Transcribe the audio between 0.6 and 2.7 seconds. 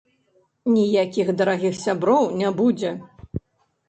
Ніякіх дарагіх сяброў не